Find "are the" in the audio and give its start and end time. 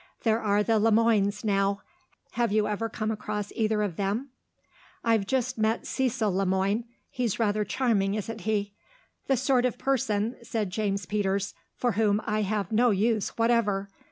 0.41-0.79